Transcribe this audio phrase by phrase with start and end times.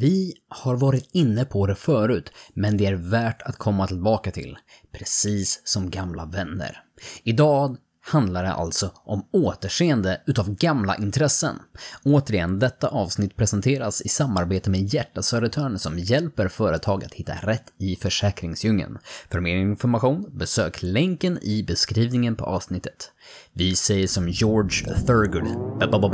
[0.00, 4.56] Vi har varit inne på det förut, men det är värt att komma tillbaka till,
[4.92, 6.82] precis som gamla vänner.
[7.22, 7.76] Idag
[8.06, 11.56] handlar det alltså om återseende utav gamla intressen.
[12.04, 17.64] Återigen, detta avsnitt presenteras i samarbete med Hjärta Södertörn som hjälper företag att hitta rätt
[17.78, 18.98] i försäkringsdjungeln.
[19.30, 23.12] För mer information, besök länken i beskrivningen på avsnittet.
[23.52, 26.10] Vi säger som George Thurgood, bad,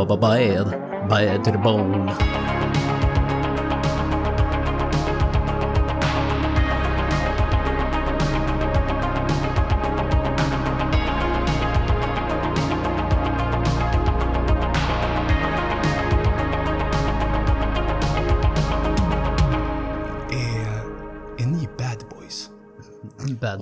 [1.08, 2.12] bad to the bone.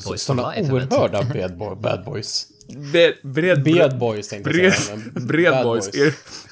[0.05, 2.47] Bad Boys Sådana jag oerhörda bad, boy, bad boys.
[2.93, 4.97] Bred, bred, Bad boys tänkte jag bred, säga.
[5.15, 5.89] men bred bad boys.
[5.89, 6.07] Är,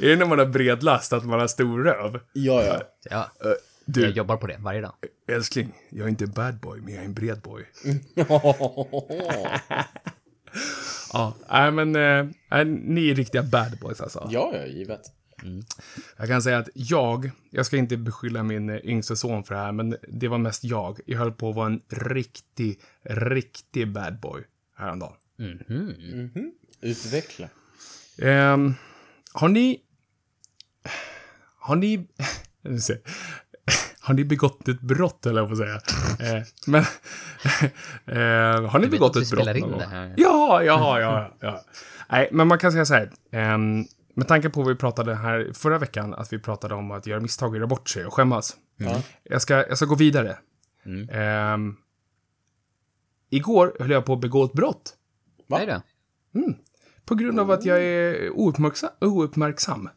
[0.05, 2.21] är det när man har bred last att man har stor röv?
[2.33, 2.83] Ja, ja.
[3.11, 3.31] Ja,
[3.85, 4.93] Du, jag jobbar på det varje dag.
[5.29, 7.63] älskling, jag är inte en bad boy, men jag är en bred boy.
[11.13, 11.93] Ja, nej men,
[12.51, 14.29] nej, ni är riktiga bad boys alltså.
[14.31, 15.01] ja, ja, givet.
[16.17, 19.61] Jag kan säga att jag, jag ska inte beskylla min eh, yngste son för det
[19.61, 21.01] här, men det var mest jag.
[21.07, 24.43] Jag höll på att vara en riktig, riktig bad boy
[24.77, 25.13] häromdagen.
[26.81, 27.49] Utveckla.
[28.19, 28.75] Ehm,
[29.33, 29.81] har ni...
[31.59, 32.07] Har ni...
[34.01, 35.75] Har ni begått ett brott, eller jag får säga.
[36.37, 36.81] Eh, men...
[38.07, 40.15] eh, har ni vet begått att vi ett brott spelar in det här.
[40.17, 41.65] Ja, ja, ja, ja.
[42.11, 43.11] Nej, men man kan säga så här.
[43.31, 43.85] ehm,
[44.17, 47.21] med tanke på vad vi pratade här förra veckan, att vi pratade om att göra
[47.21, 48.57] misstag och göra bort sig och skämmas.
[48.77, 49.03] Ja.
[49.23, 50.39] Jag, ska, jag ska gå vidare.
[51.11, 51.77] Ehm,
[53.31, 54.95] igår höll jag på att begå ett brott.
[55.47, 55.59] Va?
[55.59, 55.83] Nej då.
[57.05, 58.91] På grund av att jag är ouppmärksam.
[59.01, 59.89] ouppmärksam.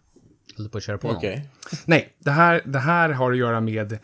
[0.57, 1.17] Håller på att köra på någon.
[1.17, 1.49] Okej.
[1.85, 3.99] Nej, det här, det här har att göra med eh,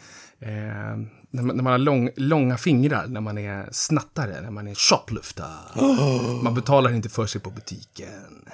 [1.30, 4.76] när, man, när man har lång, långa fingrar, när man är snattare, när man är
[4.76, 5.46] shoplifter.
[6.44, 8.50] Man betalar inte för sig på butiken.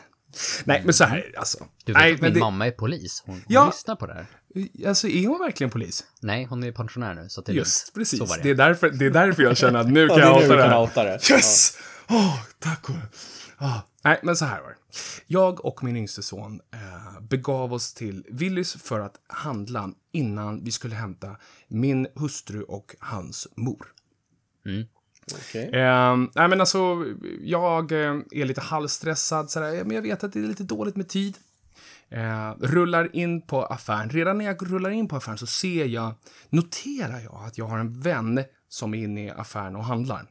[0.65, 1.65] Nej, men så här, alltså.
[1.85, 3.23] Du vet Nej, att men min det, mamma är polis?
[3.25, 3.65] Hon, hon Ja.
[3.65, 4.25] lyssnar på det här.
[4.87, 6.03] Alltså, är hon verkligen polis?
[6.21, 8.07] Nej, hon är pensionär nu, så det är Just, lugnt.
[8.07, 8.29] Så precis.
[8.29, 8.43] var Det.
[8.43, 8.49] det.
[8.49, 10.81] är därför, det är därför jag känner att nu kan Ja, jag outa det här.
[10.81, 11.29] outa det.
[11.31, 11.77] Yes!
[12.09, 12.95] Åh, tack och...
[13.57, 13.79] Ah.
[14.03, 14.75] Nej, men så här var det.
[15.27, 20.71] Jag och min yngste son eh, begav oss till Willys för att handla innan vi
[20.71, 21.35] skulle hämta
[21.67, 23.87] min hustru och hans mor.
[25.33, 25.69] Okej.
[25.73, 27.05] Eh, nej, men alltså,
[27.41, 31.09] jag eh, är lite halvstressad, sådär, men jag vet att det är lite dåligt med
[31.09, 31.37] tid.
[32.09, 34.09] Eh, rullar in på affären.
[34.09, 36.13] Redan när jag rullar in på affären så ser jag,
[36.49, 40.25] noterar jag att jag har en vän som är inne i affären och handlar.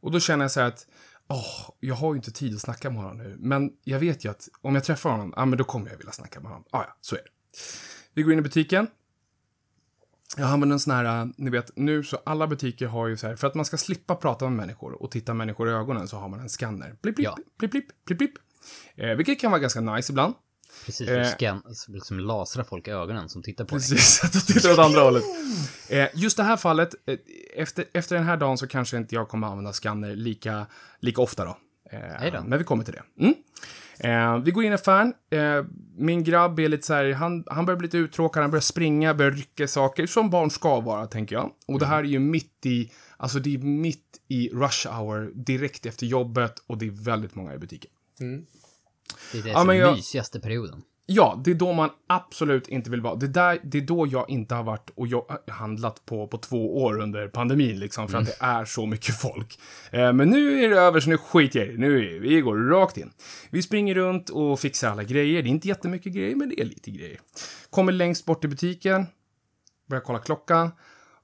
[0.00, 0.86] Och då känner jag så här att,
[1.28, 3.36] åh, jag har ju inte tid att snacka med honom nu.
[3.38, 6.12] Men jag vet ju att om jag träffar honom, ja men då kommer jag vilja
[6.12, 6.64] snacka med honom.
[6.70, 7.28] Ah, ja, så är det.
[8.14, 8.86] Vi går in i butiken.
[10.36, 13.26] Jag använder en sån här, äh, ni vet, nu så alla butiker har ju så
[13.26, 16.16] här, för att man ska slippa prata med människor och titta människor i ögonen så
[16.16, 16.96] har man en scanner.
[17.02, 17.36] Blipp, blipp, Ja.
[17.58, 18.34] blipp, blipp, blipp, blipp.
[18.96, 20.34] Eh, vilket kan vara ganska nice ibland.
[20.86, 21.18] Precis, Eh.
[21.18, 23.88] du scan, liksom lasra folk i ögonen som tittar på dig.
[23.88, 25.22] Precis, att tittar åt andra hållet.
[25.88, 27.16] Eh, just det här fallet, eh,
[27.56, 30.66] efter, efter den här dagen så kanske inte jag kommer använda scanner lika,
[31.00, 31.58] lika ofta då.
[31.92, 33.02] Eh, men vi kommer till det.
[33.24, 33.34] Mm.
[33.98, 35.14] Eh, vi går in i affären.
[35.30, 35.64] Eh,
[35.96, 39.14] min grabb är lite så här, han, han börjar bli lite uttråkad, han börjar springa,
[39.14, 41.50] börjar rycka saker, som barn ska vara, tänker jag.
[41.66, 45.86] Och det här är ju mitt i, alltså det är mitt i rush hour, direkt
[45.86, 47.90] efter jobbet, och det är väldigt många i butiken.
[49.32, 50.82] Det är det Ja, som jag- mysigaste perioden.
[51.06, 53.14] Ja, det är då man absolut inte vill vara.
[53.14, 56.82] Det, där, det är då jag inte har varit och jag, handlat på, på två
[56.82, 59.58] år under pandemin, liksom, för att det är så mycket folk.
[59.90, 61.78] Eh, men nu är det över, så nu skiter jag i det.
[61.78, 63.10] Nu vi går rakt in.
[63.50, 65.42] Vi springer runt och fixar alla grejer.
[65.42, 67.20] Det är inte jättemycket grejer, men det är lite grejer.
[67.70, 69.06] Kommer längst bort i butiken,
[69.88, 70.70] börjar kolla klockan.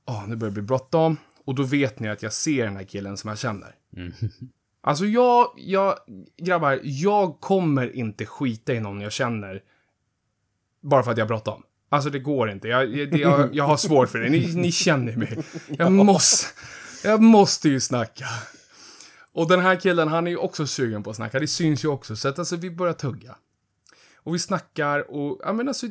[0.07, 1.17] Åh, nu börjar det bli bråttom.
[1.45, 3.75] Och då vet ni att jag ser den här killen som jag känner.
[4.89, 5.99] Alltså jag, jag,
[6.37, 9.63] grabbar, jag kommer inte skita i någon jag känner
[10.83, 11.63] bara för att jag har bråttom.
[11.89, 12.69] Alltså det går inte.
[12.69, 14.29] Jag, det- jag, jag har svårt för det.
[14.31, 15.39] Ni, ni känner mig.
[15.69, 16.47] Jag måste,
[17.05, 18.27] jag måste ju snacka.
[19.33, 21.39] Och den här killen, han är ju också sugen på att snacka.
[21.41, 22.17] Det syns ju också.
[22.17, 23.37] Så att alltså vi börjar tugga.
[24.17, 25.87] Och vi snackar och, ja men alltså,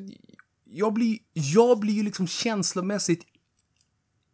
[0.63, 3.23] jag blir, jag blir ju liksom känslomässigt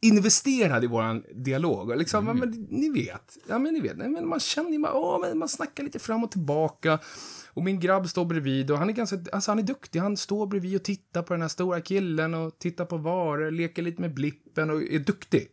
[0.03, 1.97] investerad i våran dialog.
[1.97, 3.37] Liksom, ja, men ni vet.
[3.47, 3.97] Ja, men ni vet.
[3.97, 6.99] Nej, men man känner man, åh, men man snackar lite fram och tillbaka.
[7.47, 9.99] Och min grabb står bredvid och han är ganska, alltså han är duktig.
[9.99, 13.81] Han står bredvid och tittar på den här stora killen och tittar på varor, leker
[13.81, 15.47] lite med blippen och är duktig.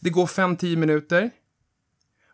[0.00, 1.30] Det går fem tio minuter.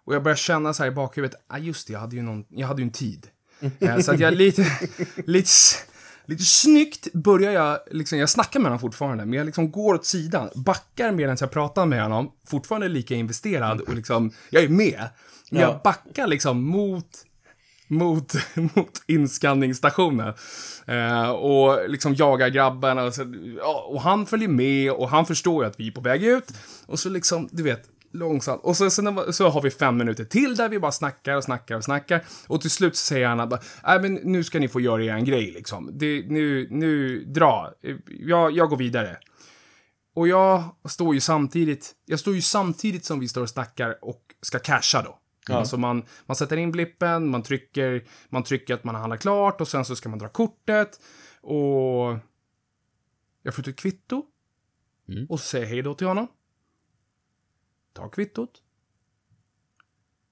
[0.04, 2.44] Och jag börjar känna så här i bakhuvudet, ah, just det, jag hade ju, någon,
[2.48, 3.26] jag hade ju en tid.
[3.80, 4.62] Eh, så att jag lite,
[5.26, 5.84] lite, s-
[6.26, 10.06] lite snyggt börjar jag, liksom, jag snackar med honom fortfarande, men jag liksom går åt
[10.06, 15.08] sidan, backar medan jag pratar med honom, fortfarande lika investerad och liksom, jag är med.
[15.50, 15.68] Men Ja.
[15.68, 17.08] jag backar liksom mot,
[17.88, 20.34] mot, mot inskanningsstationen.
[20.86, 25.64] Eh, och liksom jagar grabben och, så, ja, och han följer med och han förstår
[25.64, 26.52] ju att vi är på väg ut.
[26.86, 27.82] Och så liksom, du vet,
[28.14, 28.60] långsamt.
[28.64, 31.76] Och så, så, så har vi fem minuter till där vi bara snackar och snackar
[31.76, 32.24] och snackar.
[32.46, 35.12] Och till slut så säger han att nej men nu ska ni få göra er
[35.12, 35.90] en grej liksom.
[35.92, 37.72] Det, nu, nu, dra.
[38.06, 39.16] Jag, jag går vidare.
[40.14, 44.22] Och jag står ju samtidigt, jag står ju samtidigt som vi står och snackar och
[44.42, 45.18] ska casha då.
[45.54, 49.60] Alltså man, man sätter in blippen, man trycker, man trycker att man har handlat klart
[49.60, 51.00] och sen så ska man dra kortet.
[51.40, 52.18] Och
[53.42, 54.22] jag får ut ett kvitto.
[55.08, 55.26] Mm.
[55.28, 56.28] Och säger hej då till honom.
[57.94, 58.62] Tar kvittot.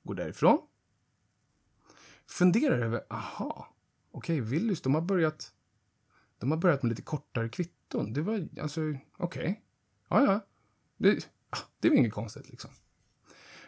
[0.03, 0.59] Går därifrån.
[2.27, 3.69] Funderar över, aha.
[4.11, 5.53] Okej, Willys, de har börjat...
[6.39, 8.13] De har börjat med lite kortare kvitton.
[8.13, 8.81] Det var, alltså,
[9.19, 9.63] okej.
[10.09, 10.41] Ja, ja.
[10.97, 12.71] Det, ah, det var inget konstigt liksom.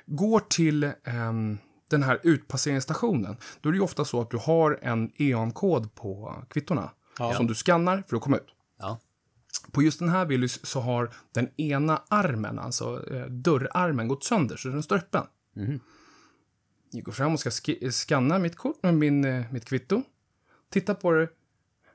[0.06, 1.58] Går till ehm,
[1.88, 3.37] den här utpasseringsstationen.
[3.61, 6.90] Då är det ju ofta så att du har en EON-kod på kvittorna.
[7.19, 7.35] Ja.
[7.35, 8.55] Som du skannar för att komma ut.
[8.79, 9.00] Ja.
[9.72, 14.56] På just den här Willys så har den ena armen, alltså eh, dörrarmen, gått sönder
[14.56, 15.26] så den står öppen.
[15.56, 15.80] Mhm.
[16.90, 20.02] Jag går fram och ska sk- skanna mitt kort med min, eh, mitt kvitto.
[20.70, 21.28] Titta på det.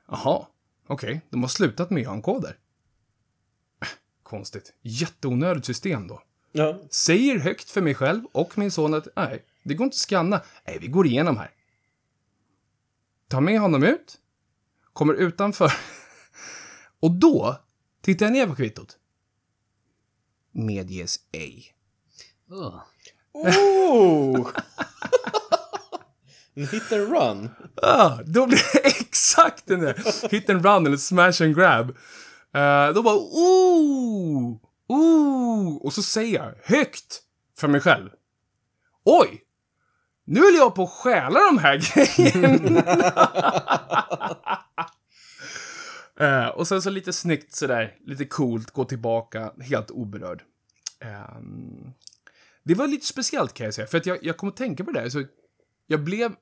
[0.08, 0.46] Jaha,
[0.86, 2.56] okej, de har slutat med EON-koder.
[3.82, 3.88] Äh,
[4.22, 4.74] Konstigt.
[4.82, 6.22] Jätteonödigt system då.
[6.52, 6.80] Ja.
[6.90, 10.42] Säger högt för mig själv och min son att nej, det går inte att scanna.
[10.66, 11.50] Nej, vi går igenom här.
[13.28, 14.18] Tar med honom ut.
[14.92, 15.72] Kommer utanför.
[17.00, 17.56] Och då
[18.02, 18.96] tittar jag ner på kvittot.
[20.52, 21.74] Medges ej.
[22.48, 22.82] Oh!
[26.54, 27.50] en hit and run.
[27.82, 31.88] Ah, då blir det exakt den där hit and run eller smash and grab.
[32.56, 34.56] Uh, då bara ooh,
[34.88, 35.76] ooh.
[35.76, 37.22] Och så säger jag högt
[37.58, 38.10] för mig själv.
[39.04, 39.42] Oj!
[40.24, 42.82] Nu är jag på att stjäla de här grejerna.
[46.20, 50.42] Eh, och sen så lite snyggt sådär, lite coolt, gå tillbaka, helt oberörd.
[51.00, 51.92] Ehm,
[52.62, 54.90] det var lite speciellt kan jag säga, för att jag, jag kom att tänka på
[54.92, 55.08] det där.
[55.08, 55.24] Så
[55.86, 56.32] jag blev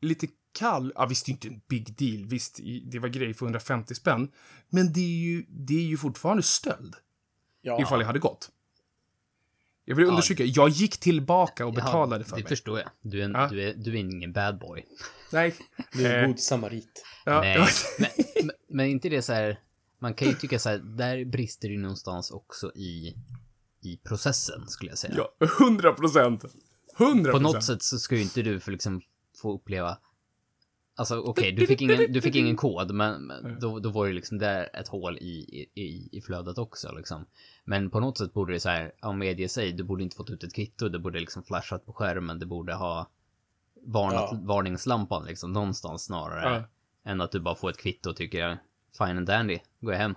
[0.00, 0.92] lite kall.
[0.94, 2.26] Ja, visst, det är inte en big deal.
[2.26, 4.30] Visst, det var grej för 150 spänn.
[4.68, 6.94] Men det är ju, det är ju fortfarande stöld,
[7.62, 7.82] Ja.
[7.82, 8.50] ifall jag hade gått.
[9.84, 12.48] Jag vill understryka, jag gick tillbaka och betalade för det mig.
[12.48, 12.88] förstår jag.
[13.00, 13.48] Du är, en, Ja.
[13.48, 14.84] du, är, du är ingen bad boy.
[15.32, 15.54] Nej.
[15.92, 17.04] Du är Eh, en god samarit.
[17.24, 17.66] ja, Nej, ja.
[17.98, 18.25] men,
[18.76, 19.60] men, inte det så här.
[19.98, 23.14] Man kan ju tycka så här, där brister det någonstans också i,
[23.82, 25.14] i processen, skulle jag säga.
[25.16, 26.44] Ja, 100 procent.
[26.98, 29.00] 100 På något sätt så ska ju inte du för liksom
[29.42, 29.98] få uppleva
[30.98, 34.12] Alltså okej, du, fick ingen, du fick ingen kod, men, men då, då var det
[34.12, 37.26] liksom där ett hål i, i, i flödet också liksom.
[37.64, 40.30] Men på något sätt borde det så här, ja medge sig, du borde inte fått
[40.30, 43.10] ut ett kvitto, det borde liksom flashat på skärmen, det borde ha
[43.86, 44.38] varnat Ja.
[44.42, 46.68] varningslampan liksom någonstans snarare.
[47.04, 47.10] Ja.
[47.10, 48.58] Än att du bara får ett kvitto och tycker
[48.98, 50.14] fine and dandy, går jag hem.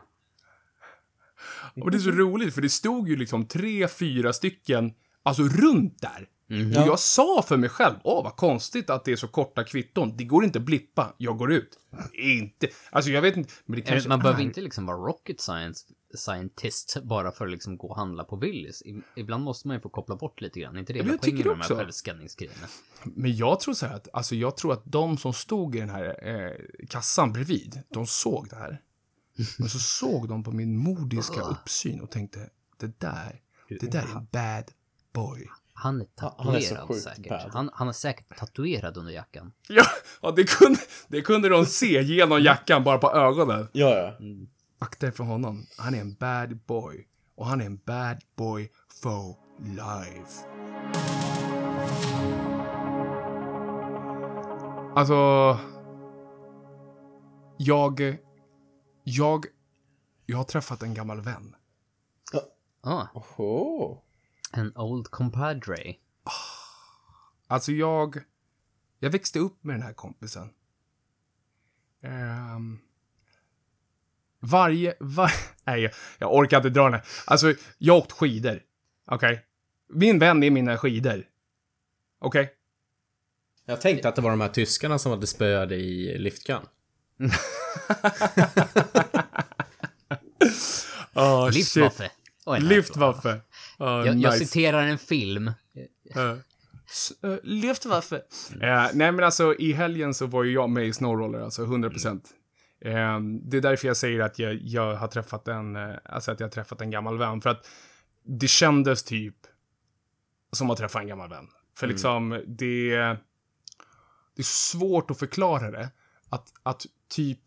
[1.81, 4.93] Och det är så roligt, för det stod ju liksom tre, fyra stycken,
[5.23, 6.27] alltså runt där.
[6.47, 6.67] Mhm.
[6.67, 10.17] Och jag sa för mig själv, åh vad konstigt att det är så korta kvitton.
[10.17, 11.79] Det går inte att blippa, jag går ut.
[12.13, 15.85] Inte, alltså jag vet inte, men det kanske Man behöver inte liksom vara rocket science
[16.13, 18.83] scientist bara för att liksom gå och handla på Willys.
[19.15, 20.77] Ibland måste man ju få koppla bort lite grann.
[20.77, 22.67] Inte det hela jag tycker poängen med de här självskanningsgrejerna.
[23.03, 25.89] Men jag tror så här att, alltså jag tror att de som stod i den
[25.89, 28.81] här eh, kassan bredvid, de såg det här.
[29.59, 34.17] Men så såg de på min modiska uppsyn och tänkte, det där, det där är
[34.17, 34.71] en bad
[35.13, 35.47] boy.
[35.73, 37.53] Han är han är tatuerad säkert.
[37.53, 39.51] Han, han är säkert tatuerad under jackan.
[39.67, 39.85] Ja,
[40.21, 43.67] ja det, kunde, det kunde de se genom jackan bara på ögonen.
[43.71, 44.17] Ja, ja.
[44.79, 45.65] Akta er för honom.
[45.77, 47.07] Han är en bad boy.
[47.35, 48.71] Och han är en bad boy
[49.01, 50.45] for life.
[54.95, 55.59] Alltså...
[57.57, 58.17] Jag...
[59.03, 59.45] Jag...
[60.25, 61.55] Jag har träffat en gammal vän.
[62.81, 64.01] Ah, Oho.
[64.53, 65.95] en old compadre.
[67.47, 68.17] Alltså jag...
[68.99, 70.53] Jag växte upp med den här kompisen.
[72.01, 72.79] Ehm,
[74.39, 74.93] varje...
[74.99, 75.31] Var,
[75.65, 77.03] nej, jag, jag orkar inte dra den här.
[77.25, 78.59] Alltså, jag har åkt skidor.
[79.11, 79.45] Okej?
[79.93, 81.23] Min vän är mina skidor.
[82.21, 82.49] Okej?
[83.65, 86.61] Jag tänkte att det var de här tyskarna som hade spöade i liftgun.
[91.15, 92.09] Oh, Liftwaffe.
[92.47, 93.29] En Liftwaffe.
[93.79, 94.37] Oh, Jag, jag nice.
[94.45, 95.47] citerar en film.
[96.17, 96.35] Uh,
[96.89, 98.15] s- uh, Liftwaffe.
[98.61, 101.89] Eh, nej, men alltså i helgen så var ju jag med i Snowroller, alltså 100
[101.89, 102.29] procent.
[102.81, 106.39] Eh, det är därför jag säger att jag, jag har träffat en, eh, alltså att
[106.39, 107.41] jag har träffat en gammal vän.
[107.41, 107.67] För att
[108.23, 109.35] det kändes typ
[110.51, 111.47] som att träffa en gammal vän.
[111.77, 112.89] För liksom, det,
[114.35, 115.89] det är svårt att förklara det.
[116.29, 117.39] Att, att typ,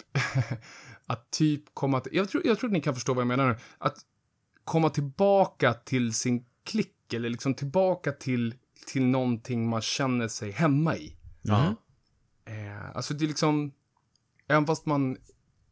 [1.07, 3.49] att typ komma till, jag tror, jag tror att ni kan förstå vad jag menar
[3.49, 3.57] nu.
[3.79, 3.99] Att
[4.65, 8.55] komma tillbaka till sin klick, eller liksom tillbaka till,
[8.87, 11.17] till någonting man känner sig hemma i.
[11.43, 11.75] Ja.
[12.45, 13.73] Eh, alltså det är liksom,
[14.53, 15.17] även fast man,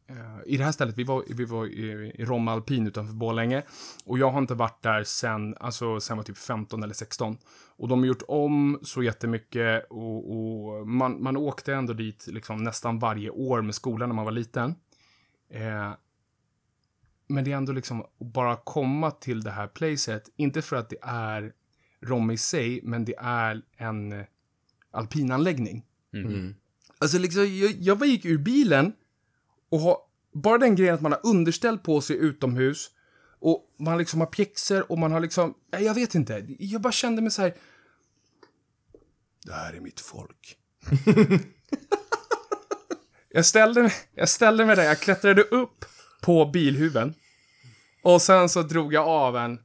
[0.08, 3.62] eh, i det här stället, vi var, vi var i, i Romme Alpin utanför Borlänge.
[4.04, 7.38] Och jag har inte varit där sen, alltså sen var typ 15 eller 16.
[7.76, 12.64] Och de har gjort om så jättemycket och, och man, man åkte ändå dit liksom
[12.64, 14.74] nästan varje år med skolan när man var liten.
[15.50, 15.92] Eh,
[17.28, 20.88] men det är ändå liksom att bara komma till det här placet, inte för att
[20.88, 21.52] det är
[22.02, 24.24] Romme i sig, men det är en eh,
[24.90, 25.84] alpinanläggning.
[26.14, 26.54] Mm.
[27.00, 28.92] Alltså liksom, jag, jag gick ur bilen
[29.70, 29.96] och har,
[30.32, 32.90] bara den grejen att man har underställ på sig utomhus
[33.40, 36.92] och man liksom har pjäxor och man har liksom, nej, jag vet inte, jag bara
[36.92, 37.54] kände mig så här.
[39.44, 40.56] Det här är mitt folk.
[43.28, 45.84] jag, ställde mig, jag ställde mig där, jag klättrade upp
[46.20, 47.14] på bilhuven
[48.02, 49.58] och sen så drog jag av en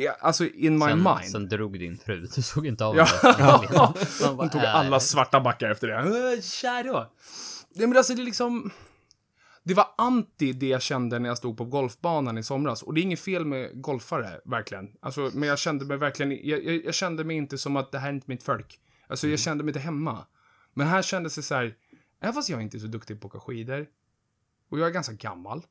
[0.00, 1.30] Ja, alltså in my Sen, mind.
[1.32, 2.20] sen drog din fru.
[2.34, 3.06] Du såg inte av Ja.
[4.22, 6.34] bara, Hon tog äh, alla svarta backar efter det.
[6.34, 7.12] Äh, Tja då.
[7.74, 8.70] Nej men alltså det är liksom...
[9.62, 12.82] Det var anti det jag kände när jag stod på golfbanan i somras.
[12.82, 14.88] Och det är inget fel med golfare, verkligen.
[15.02, 16.30] Alltså, men jag kände mig verkligen...
[16.48, 18.80] Jag, jag, jag kände mig inte som att det här är inte mitt folk.
[19.08, 20.26] Alltså jag kände mig inte hemma.
[20.74, 21.74] Men här kändes det så här...
[22.20, 23.86] Även fast jag inte är så duktig på att åka skidor.
[24.70, 25.62] Och jag är ganska gammal.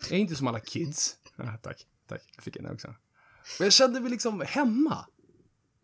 [0.00, 1.16] Jag är inte som alla kids.
[1.36, 2.22] Ja, tack, tack.
[2.34, 2.94] Jag fick en också.
[3.58, 5.06] Men jag kände mig liksom hemma.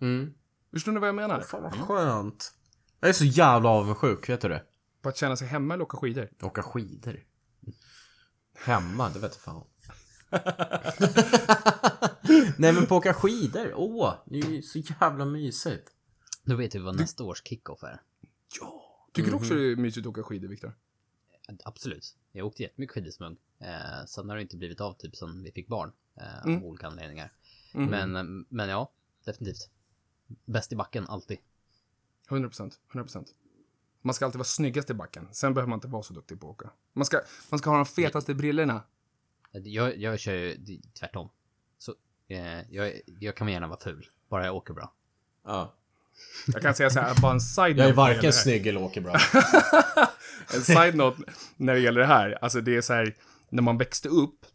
[0.01, 0.35] Mm.
[0.73, 1.41] Förstår ni vad jag menar?
[1.41, 2.55] Fan vad skönt.
[3.01, 4.65] Jag är så jävla avundsjuk, vet du det?
[5.03, 6.31] På att känna sig hemma eller åka skidor.
[6.43, 7.25] Åka skidor.
[8.55, 9.65] Hemma, det vet jag fan.
[12.59, 15.91] Nej men på åka skidor, åh, det är ju så jävla mysigt.
[16.45, 18.01] Då vet vi vad nästa års kickoff är.
[18.61, 18.83] Ja.
[19.13, 20.73] Tycker du också det är mysigt att åka skidor, Viktor?
[21.65, 22.17] Absolut.
[22.33, 23.37] Jag åkte jättemycket skidor som ung.
[23.61, 25.93] Eh, sen har det inte blivit av typ sen vi fick barn.
[26.21, 26.59] Eh, Mm.
[26.59, 27.33] Av olika anledningar.
[27.73, 28.93] Men, eh, men ja,
[29.25, 29.71] definitivt.
[30.45, 31.39] Bäst i backen, alltid.
[32.31, 32.81] 100 procent.
[32.93, 33.35] 100 procent.
[34.03, 35.29] Man ska alltid vara snyggast i backen.
[35.33, 36.71] Sen behöver man inte vara så duktig på att åka.
[36.93, 38.83] Man ska, man ska ha de fetaste brillorna.
[39.53, 40.57] Jag, jag kör ju
[41.01, 41.31] tvärtom.
[41.79, 41.95] Så,
[42.29, 44.95] eh, jag, jag kan gärna vara ful, bara jag åker bra.
[45.45, 45.75] Ja.
[46.47, 49.17] Jag kan säga så här, bara en side Jag är varken snygg eller åker bra.
[50.55, 51.23] En side note
[51.57, 52.39] när det gäller det här.
[52.43, 53.17] Alltså det är så här,
[53.49, 54.47] när man växte upp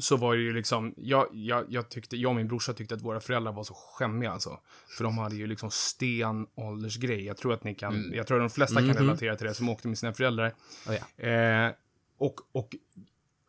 [0.00, 3.02] så var det ju liksom, jag, jag, jag tyckte, jag och min brorsa tyckte att
[3.02, 4.60] våra föräldrar var så skämmiga alltså.
[4.96, 7.24] För de hade ju liksom stenåldersgrej.
[7.24, 9.68] Jag tror att ni kan, jag tror att de flesta kan relatera till det som
[9.68, 10.54] åkte med sina föräldrar.
[10.88, 11.24] Oh, ja.
[11.24, 11.72] Eh,
[12.18, 12.76] och, och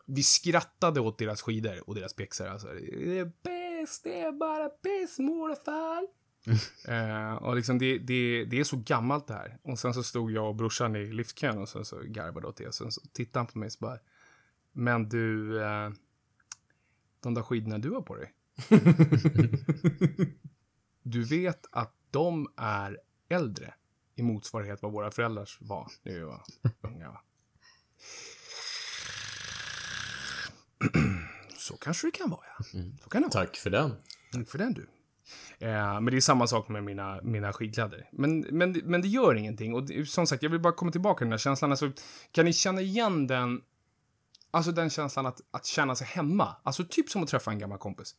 [0.05, 2.47] vi skrattade åt deras skidor och deras pjäxor.
[2.47, 6.07] Alltså, det är bäst, det är bara bäst morfar.
[6.87, 9.57] eh, och liksom det, det, det är så gammalt det här.
[9.63, 12.75] Och sen så stod jag och brorsan i liftkön och sen så garvade åt det.
[12.75, 13.99] Sen så tittade han på mig och så bara,
[14.73, 15.89] men du, eh,
[17.19, 18.33] de där skidorna du har på dig.
[21.03, 23.73] du vet att de är äldre
[24.15, 26.43] i motsvarighet vad våra föräldrars var när vi var
[26.81, 27.09] unga.
[27.09, 27.21] Va?
[31.57, 32.63] Så kanske det kan vara, ja.
[33.03, 33.45] Så kan det vara.
[33.45, 33.91] Tack för den.
[34.31, 34.87] Tack för den, du.
[35.59, 38.09] Eh, men det är samma sak med mina, mina skidkläder.
[38.11, 39.73] Men, men, men det gör ingenting.
[39.73, 41.71] Och det, som sagt, jag vill bara komma tillbaka till den här känslan.
[41.71, 41.91] Alltså,
[42.31, 43.61] kan ni känna igen den,
[44.51, 46.55] alltså den känslan att, att känna sig hemma?
[46.63, 48.15] Alltså typ som att träffa en gammal kompis.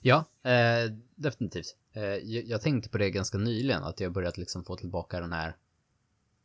[0.00, 1.76] Ja, eh, definitivt.
[1.92, 5.32] Eh, jag, jag tänkte på det ganska nyligen, att jag börjat liksom få tillbaka den
[5.32, 5.56] här,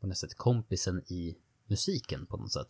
[0.01, 2.67] på något sätt, kompisen i musiken på något sätt.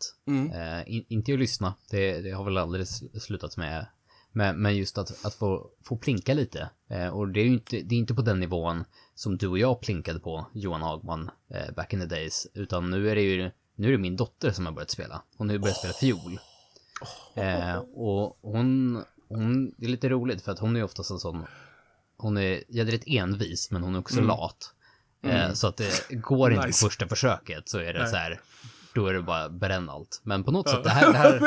[0.53, 3.87] Eh, in, inte att lyssna, det, det har väl aldrig sl- slutat med.
[4.31, 6.69] Men, men just att, att få, få plinka lite.
[6.87, 8.83] Eh, och det är ju inte, det är inte på den nivån
[9.15, 12.47] som du och jag plinkade på, Johan Hagman, eh, back in the days.
[12.53, 15.21] Utan nu är det ju, nu är det min dotter som har börjat spela.
[15.37, 16.39] Hon har börjat spela fiol.
[17.35, 21.45] Eh, och hon, hon, det är lite roligt för att hon är oftast en sån,
[22.17, 24.73] hon är jädrigt envis men hon är också lat.
[25.23, 26.85] Eh, så att det går inte Nice.
[26.85, 28.39] på första försöket så är det så här,
[28.95, 30.21] då är det bara bränn allt.
[30.23, 31.39] Men på något sätt, det här, det här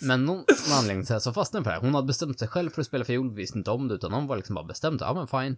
[0.06, 1.82] men någon, någon anledning så, här, så fastnade för det här.
[1.82, 4.26] Hon hade bestämt sig själv för att spela fiol, visste inte om det utan hon
[4.26, 5.56] var liksom bara bestämd, ja men fine.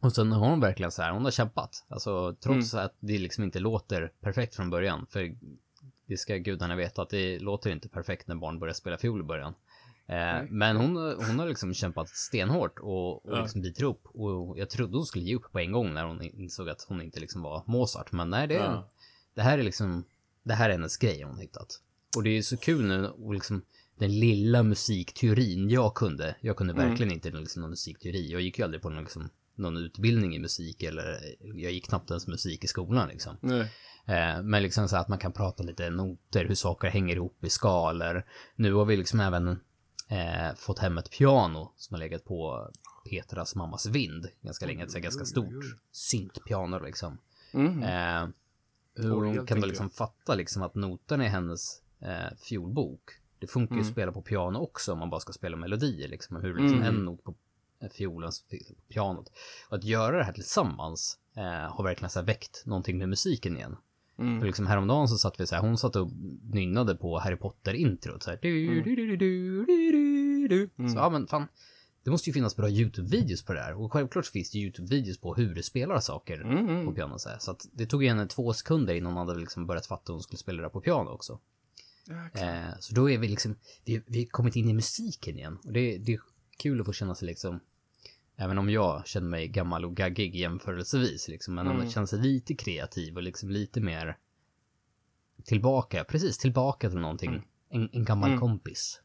[0.00, 1.84] Och sen har hon verkligen så här, hon har kämpat.
[1.88, 5.06] Alltså trots att det liksom inte låter perfekt från början.
[5.10, 5.36] För
[6.06, 9.24] det ska gudarna veta att det låter inte perfekt när barn börjar spela fiol i
[9.24, 9.54] början.
[10.08, 14.06] Eh, men hon, hon har liksom kämpat stenhårt och, och liksom biter ihop.
[14.06, 17.02] Och jag trodde hon skulle ge upp på en gång när hon insåg att hon
[17.02, 18.12] inte liksom var Mozart.
[18.12, 18.88] Men nej, det, Ja.
[19.34, 20.04] det här är liksom,
[20.42, 21.80] det här är hennes grej hon hittat.
[22.16, 23.62] Och det är så kul nu och liksom
[23.98, 26.36] den lilla musikteorin jag kunde.
[26.40, 28.32] Jag kunde verkligen inte liksom någon musikteori.
[28.32, 31.18] Jag gick ju aldrig på någon, liksom, någon utbildning i musik eller
[31.54, 33.36] jag gick knappt ens musik i skolan liksom.
[33.40, 33.60] Nej.
[34.06, 37.50] Eh, men liksom så att man kan prata lite noter, hur saker hänger ihop i
[37.50, 38.24] skalor.
[38.56, 39.48] Nu har vi liksom även
[40.08, 42.70] eh, fått hem ett piano som har legat på
[43.10, 44.84] Petras mammas vind ganska länge.
[44.84, 47.18] Ett ganska stort syntpiano liksom.
[47.52, 47.82] Mm.
[47.82, 48.28] Eh,
[48.94, 53.00] hur hon kan då liksom fatta liksom att noterna i hennes eh, fiolbok,
[53.38, 53.86] det funkar ju Mm.
[53.88, 56.36] att spela på piano också om man bara ska spela melodier liksom.
[56.36, 56.82] Hur liksom Mm.
[56.96, 57.34] en not på
[57.92, 58.32] fiolen
[58.88, 59.32] pianot.
[59.68, 61.42] Och att göra det här tillsammans eh,
[61.74, 63.76] har verkligen så här väckt någonting med musiken igen.
[64.18, 64.40] Mm.
[64.40, 66.10] För liksom häromdagen så satt vi så här, hon satt och
[66.52, 68.38] nynnade på Harry Potter-introt så här.
[68.42, 68.84] Du, Mm.
[68.84, 70.88] du, du, du, du, du.
[70.88, 71.48] Så ja men fan,
[72.04, 73.74] det måste ju finnas bra YouTube-videos på det där.
[73.74, 76.86] Och självklart finns det YouTube-videos på hur du spelar saker Mm, mm.
[76.86, 77.38] på piano så här.
[77.38, 80.22] Så att det tog henne två sekunder innan hon hade liksom börjat fatta hur hon
[80.22, 81.40] skulle spela det på piano också.
[82.34, 85.58] Eh, så då är vi liksom, vi, vi har kommit in i musiken igen.
[85.64, 86.20] Och det, det är
[86.58, 87.60] kul att få känna sig liksom,
[88.36, 91.78] även om jag känner mig gammal och gaggig jämförelsevis liksom, men Mm.
[91.78, 91.90] mm.
[91.90, 94.18] känna sig lite kreativ och liksom lite mer
[95.44, 97.42] tillbaka, precis tillbaka till någonting, Mm.
[97.68, 98.40] en, en gammal Mm.
[98.40, 99.00] kompis.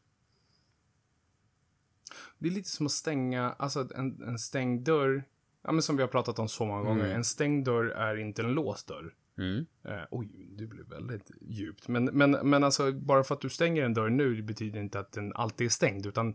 [2.38, 5.24] Det är lite som att stänga, alltså en, en stängd dörr.
[5.62, 7.04] Ja, men som vi har pratat om så många gånger.
[7.04, 9.14] En stängd dörr är inte en låst dörr.
[9.38, 9.66] Mm.
[9.84, 11.88] Eh, oj, det blev väldigt djupt.
[11.88, 15.00] Men, men, men alltså, bara för att du stänger en dörr nu det betyder inte
[15.00, 16.06] att den alltid är stängd.
[16.06, 16.34] Utan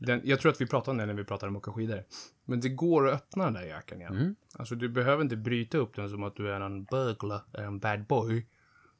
[0.00, 2.04] den, jag tror att vi pratade om det när vi pratade om att åka skidor.
[2.44, 4.16] Men det går att öppna den där jäkeln igen.
[4.16, 4.34] Mm.
[4.54, 8.06] Alltså, du behöver inte bryta upp den som att du är en burglar, en bad
[8.06, 8.46] boy.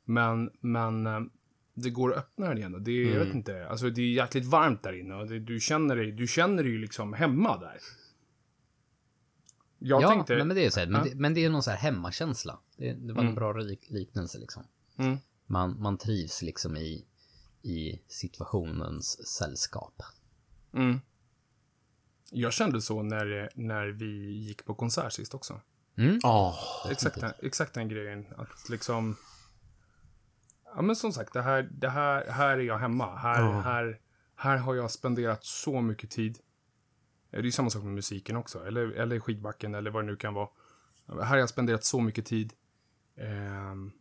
[0.04, 1.20] Men, men eh,
[1.74, 2.84] det går att öppna den igen.
[2.84, 5.14] Det, Jag vet inte, alltså det är jäkligt varmt där inne.
[5.14, 7.78] Och det, du, känner dig, du känner dig ju liksom hemma där.
[9.78, 10.44] Jag ja, tänkte...
[10.44, 12.58] men det är så här, men, det, men det är någon så här hemmakänsla.
[12.76, 13.28] Det, det var Mm.
[13.28, 14.62] en bra lik, liknelse liksom.
[14.98, 15.16] Mm.
[15.46, 17.04] Man, man trivs liksom i,
[17.62, 20.02] i situationens sällskap.
[20.74, 21.00] Mm.
[22.30, 25.60] Jag kände så när, när vi gick på konsert sist också.
[25.96, 26.18] Mm.
[26.24, 26.56] Åh,
[26.90, 28.26] Exakt den, exakt den grejen.
[28.36, 29.16] Att liksom...
[30.64, 33.16] Ja, men som sagt, det här, det här, här är jag hemma.
[33.16, 33.60] Här, Ja.
[33.60, 34.00] här,
[34.34, 36.38] här har jag spenderat så mycket tid.
[37.30, 38.66] Det är ju samma sak med musiken också.
[38.66, 40.48] Eller, eller skidbacken, eller vad det nu kan vara.
[41.08, 42.52] Här har jag spenderat så mycket tid.
[43.16, 43.92] Ehm,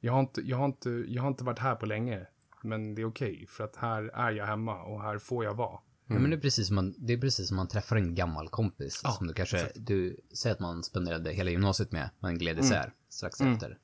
[0.00, 2.26] jag, har inte, jag, har inte, jag har inte varit här på länge.
[2.64, 5.78] Men det är okej, för att här är jag hemma och här får jag vara.
[6.06, 8.48] Ja, men det, är precis som man, det är precis som man träffar en gammal
[8.48, 9.00] kompis.
[9.04, 9.86] Ja, som du kanske, exakt.
[9.86, 13.52] du säger att man spenderade hela gymnasiet med, men gled isär strax Mm.
[13.52, 13.78] efter.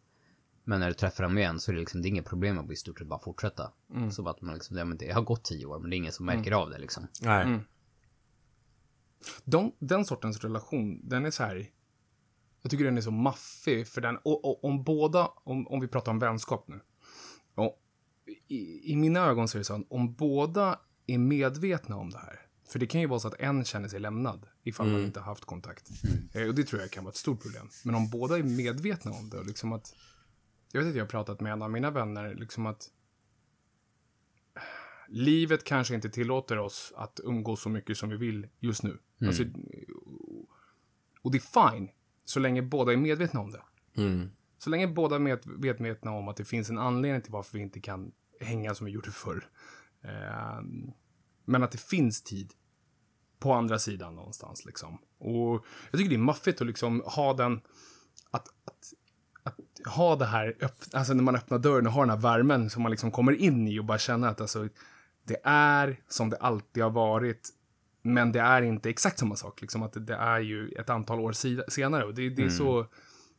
[0.64, 2.70] Men när du träffar dem igen så är det liksom, det är inget problem att
[2.70, 3.72] i stort sett bara fortsätta.
[3.94, 4.10] Mm.
[4.10, 6.12] Så att man liksom, ja, men det har gått tio år, men det är ingen
[6.12, 7.06] som märker av det liksom.
[7.22, 7.44] nej.
[7.44, 7.60] Mm.
[9.44, 11.70] De, den sortens relation, den är så här...
[12.62, 14.16] Jag tycker den är så maffig, för den...
[14.16, 16.80] Och, och, om båda, om, om vi pratar om vänskap nu.
[17.54, 17.82] Och
[18.48, 22.18] i, I mina ögon så är det så att om båda är medvetna om det
[22.18, 22.40] här.
[22.68, 25.44] För det kan ju vara så att en känner sig lämnad ifall man inte haft
[25.44, 25.88] kontakt.
[26.32, 27.68] Eh, och det tror jag kan vara ett stort problem.
[27.84, 29.94] Men om båda är medvetna om det och liksom att...
[30.72, 32.90] Jag vet att jag har pratat med en av mina vänner, liksom att
[35.08, 38.98] livet kanske inte tillåter oss att umgås så mycket som vi vill just nu.
[39.26, 39.44] Alltså,
[41.22, 41.88] och det är fine,
[42.24, 43.62] så länge båda är medvetna om det.
[43.96, 44.30] Mm.
[44.59, 47.62] Så länge båda är med, medvetna om att det finns en anledning till varför vi
[47.62, 49.49] inte kan hänga som vi gjorde förr.
[50.03, 50.90] Ehm,
[51.44, 52.53] men att det finns tid
[53.38, 54.64] på andra sidan någonstans.
[54.64, 54.99] Liksom.
[55.18, 57.61] Och jag tycker det är maffigt att liksom ha den...
[58.31, 58.92] Att, att,
[59.42, 59.57] att
[59.94, 62.83] ha det här, öpp, alltså när man öppnar dörren och har den här värmen som
[62.83, 64.68] man liksom kommer in i och bara känner att alltså,
[65.25, 67.49] det är som det alltid har varit.
[68.03, 69.61] Men det är inte exakt samma sak.
[69.61, 72.05] Liksom, att det, det är ju ett antal år sida, senare.
[72.05, 72.87] Och det, det är så...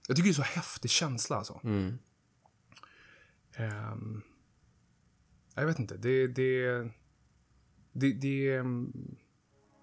[0.09, 1.59] Jag tycker det är så häftig känsla alltså.
[1.63, 1.97] Mm.
[3.55, 4.21] Ehm,
[5.55, 6.27] jag vet inte, det...
[6.27, 6.81] Det,
[7.93, 8.63] det, det,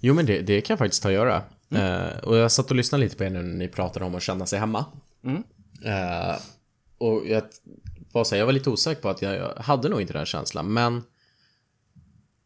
[0.00, 1.42] Jo, men det, det kan jag faktiskt ta och göra.
[1.70, 4.22] Eh, och jag satt och lyssnade lite på er nu när ni pratade om att
[4.22, 4.84] känna sig hemma.
[5.84, 6.36] Eh,
[6.98, 7.42] och jag
[8.12, 10.26] var så här, jag var lite osäker på att jag, jag hade nog inte den
[10.26, 11.02] känslan, men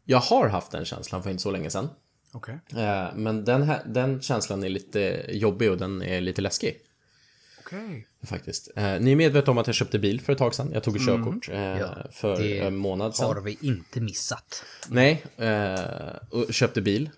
[0.05, 1.89] jag har haft den känslan för inte så länge sedan.
[2.31, 2.59] Okej.
[2.75, 6.81] Eh, men den, här, den känslan är lite jobbig och den är lite läskig.
[7.59, 8.07] Okej.
[8.23, 8.71] Faktiskt.
[8.75, 10.71] Eh, ni är medvetna om att jag köpte bil för ett tag sedan.
[10.73, 13.25] Jag tog ett körkort eh, Ja, för det en månad sedan.
[13.25, 14.63] Har vi inte missat.
[14.89, 15.79] Nej, eh,
[16.29, 17.09] och köpte bil.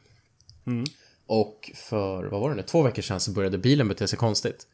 [1.27, 4.67] Och för, vad var det nu, två veckor sedan så började bilen bete sig konstigt.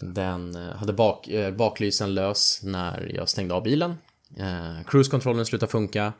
[0.00, 3.94] Den eh, hade bak, eh, baklysen lös när jag stängde av bilen.
[4.36, 6.12] Eh, Cruise-kontrollen slutade funka.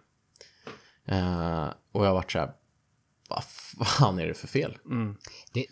[1.09, 2.53] Eh, och jag vart såhär,
[3.29, 3.45] vad
[3.87, 4.79] fan är det för fel?
[5.53, 5.67] Det,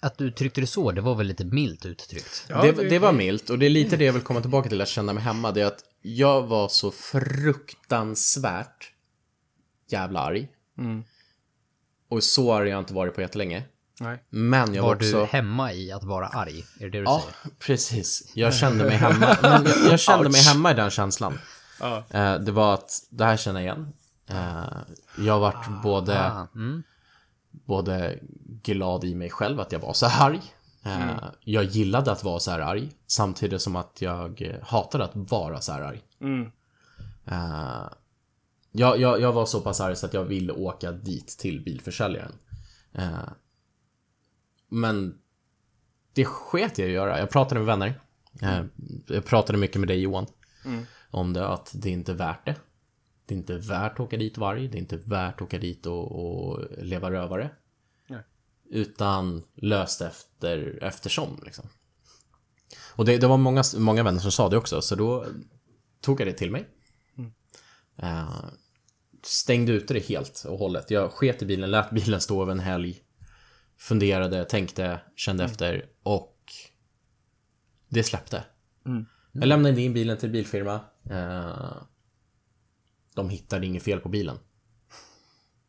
[0.00, 2.46] att du uttryckte det så, det var väl lite milt uttryckt?
[2.48, 4.80] Ja, det, det- var milt och det är lite det jag vill komma tillbaka till
[4.80, 5.52] att känna mig hemma.
[5.52, 8.92] Det är att jag var så fruktansvärt
[9.88, 10.48] jävla arg.
[12.12, 13.64] Och så har jag inte varit på jättelänge.
[14.00, 14.18] Nej.
[14.30, 15.20] Men jag var, Var också...
[15.20, 16.64] du hemma i att vara arg?
[16.80, 17.56] Är det det du Ja, säger?
[17.58, 18.32] precis.
[18.34, 19.36] Jag kände mig hemma.
[19.42, 21.38] Men jag, jag kände mig hemma i den känslan.
[21.80, 22.04] Ja.
[22.10, 23.92] Eh, det var att, det här känner jag igen.
[24.26, 24.62] Eh,
[25.18, 26.82] jag vart både, Ah, mm.
[27.50, 28.18] både
[28.62, 30.40] glad i mig själv att jag var så här arg.
[30.84, 32.90] Eh, Jag gillade att vara så här arg.
[33.06, 36.00] Samtidigt som att jag hatade att vara så här arg.
[36.20, 36.50] Mm.
[38.72, 42.32] Jag, jag, jag var så pass arg så att jag ville åka dit till bilförsäljaren.
[42.92, 43.28] Eh,
[44.68, 45.18] men
[46.12, 47.18] det sket jag att göra.
[47.18, 48.00] Jag pratade med vänner.
[48.42, 48.64] Eh,
[49.06, 50.26] jag pratade mycket med dig Johan.
[51.10, 52.56] Om det, att det är inte värt det.
[53.26, 54.68] Det är inte värt att åka dit varg.
[54.68, 57.50] Det är inte värt att åka dit och, och leva rövare.
[58.06, 58.22] Nej.
[58.70, 61.68] Utan löst efter, eftersom liksom.
[62.94, 65.26] Och det, det var många, många vänner som sa det också, så då
[66.00, 66.68] tog jag det till mig.
[67.96, 68.44] Eh,
[69.26, 70.90] stängde ute det helt och hållet.
[70.90, 73.00] Jag sket i bilen, lät bilen stå över en helg.
[73.78, 76.38] Funderade, tänkte, kände efter och
[77.88, 78.44] det släppte.
[79.32, 80.80] Jag lämnade in bilen till bilfirma.
[81.10, 81.82] Eh,
[83.14, 84.38] de hittade inget fel på bilen.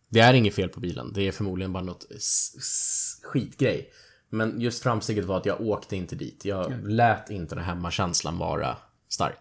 [0.10, 1.14] Det är inget fel på bilen.
[1.14, 2.06] Det är förmodligen bara något
[3.24, 3.92] skitgrej.
[4.30, 6.46] Men just framsteget var att jag åkte inte dit.
[6.46, 8.78] Jag lät inte den hemmakänslan vara
[9.10, 9.40] stark.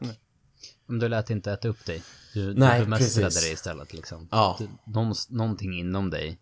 [0.86, 2.02] Men du lät inte äta upp dig.
[2.34, 3.44] Du, Nej, du bemästrade precis.
[3.44, 4.28] det istället liksom.
[4.30, 4.56] Ja.
[4.58, 6.38] Du, någon, någonting inom dig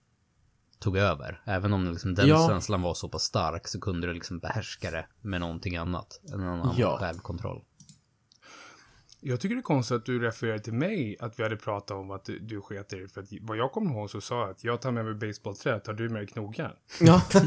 [0.78, 1.42] tog över.
[1.44, 2.48] Även om liksom den Ja.
[2.48, 6.20] känslan var så pass stark så kunde du liksom behärska det med någonting annat.
[6.32, 6.96] En annan Ja.
[6.98, 7.62] självkontroll.
[9.22, 12.10] Jag tycker det är konstigt att du refererar till mig, att vi hade pratat om
[12.10, 13.08] att du, du sket i.
[13.08, 15.80] För att vad jag kommer ihåg så sa jag att jag tar med mig basebollträ,
[15.80, 16.72] tar du med dig knogjärn?
[17.00, 17.22] Ja.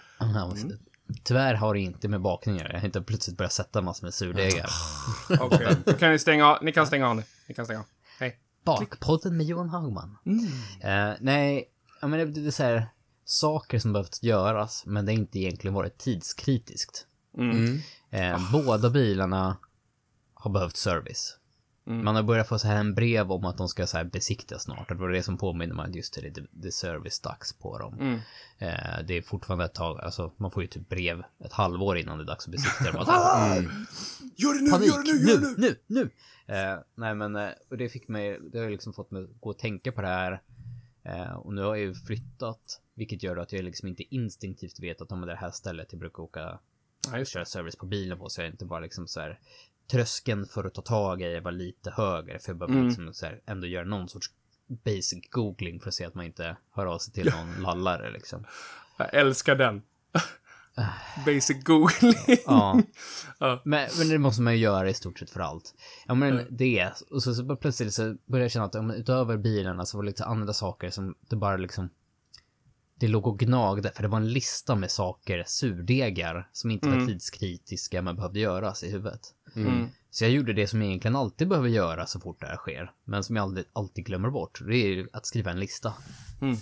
[1.25, 2.73] Tyvärr har det inte med bakning att göra.
[2.73, 4.70] Jag har inte plötsligt börjat sätta massor med surdegar.
[5.40, 6.64] Okej, Då kan ni stänga av.
[6.64, 7.23] Ni kan stänga av nu.
[7.49, 7.87] Ni kan stänga av.
[8.18, 8.38] Hej.
[8.64, 10.16] Bakpodden med Johan Hagman.
[10.81, 11.64] Eh, nej,
[12.01, 12.88] ja, men det, är så här
[13.25, 17.07] saker som behövt göras, men det har inte egentligen varit tidskritiskt.
[18.11, 19.57] Eh, Båda bilarna
[20.35, 21.37] har behövt service.
[21.87, 24.62] Man har börjat få så här en brev om att de ska så här besiktas
[24.62, 24.88] snart.
[24.88, 28.20] Det var det som påminner mig just till det, det är service-dags på dem.
[28.59, 32.18] Eh, det är fortfarande ett tag, alltså man får ju typ brev ett halvår innan
[32.18, 32.97] det är dags att besikta dem.
[33.01, 33.57] Att, ah,
[34.37, 35.77] Gör det nu, panik, gör det nu, gör det nu, nu!
[35.87, 36.11] nu,
[36.47, 36.55] nu!
[36.55, 39.51] Eh, nej men, eh, och det fick mig, det har liksom fått mig att gå
[39.51, 40.42] och tänka på det här.
[41.03, 45.01] Eh, och nu har jag ju flyttat, vilket gör att jag liksom inte instinktivt vet
[45.01, 46.59] att om det är det här stället jag brukar åka
[47.12, 49.38] Ja, just köra service på bilen på, så jag inte bara liksom så här
[49.90, 52.87] tröskeln för att ta tag i var lite högre, för jag behöver Mm.
[52.88, 54.27] liksom så här, ändå göra någon sorts
[54.85, 58.44] basic googling för att se att man inte hör av sig till någon lallare liksom.
[58.99, 59.83] Jag älskar den.
[61.27, 62.38] Basic googling.
[62.47, 62.81] Ja.
[63.38, 63.62] Ja.
[63.64, 65.75] Men, men det måste man ju göra i stort sett för allt.
[66.07, 69.97] Ja men det, och så, så plötsligt så började jag känna att utöver bilarna så
[69.97, 71.90] var det lite andra saker som det bara liksom
[73.05, 77.07] det låg och gnagde, för det var en lista med saker, surdegar, som inte var
[77.07, 79.21] tidskritiska men behövde göras i huvudet.
[79.57, 79.88] Mm.
[80.11, 82.93] Så jag gjorde det som jag egentligen alltid behöver göra så fort det här sker,
[83.05, 84.61] men som jag alltid, alltid glömmer bort.
[84.67, 85.95] Det är att skriva en lista.
[86.40, 86.57] Mm.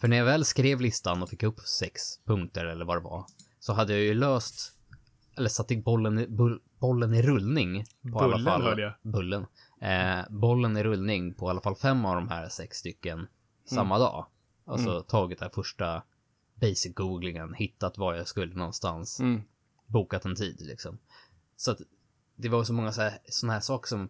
[0.00, 3.24] För när jag väl skrev listan och fick upp sex punkter eller vad det var,
[3.60, 4.72] så hade jag ju löst,
[5.36, 7.84] eller satt i bollen i, bull, bollen i rullning.
[8.12, 9.12] På alla Bullen fall, hörde jag.
[9.12, 9.46] Bullen.
[9.80, 13.26] Eh, bollen i rullning på i alla fall fem av de här sex stycken
[13.64, 14.26] samma dag.
[14.66, 16.02] Alltså tagit den första
[16.54, 19.42] basic googlingen, hittat var jag skulle någonstans, Mm.
[19.86, 20.98] bokat en tid liksom.
[21.56, 21.78] Så att
[22.36, 24.08] det var så många så här, saker som